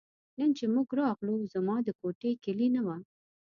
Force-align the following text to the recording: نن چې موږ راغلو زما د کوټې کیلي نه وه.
نن 0.37 0.49
چې 0.57 0.65
موږ 0.73 0.87
راغلو 1.01 1.35
زما 1.53 1.75
د 1.83 1.89
کوټې 1.99 2.31
کیلي 2.43 2.67
نه 2.75 2.81
وه. 2.85 2.97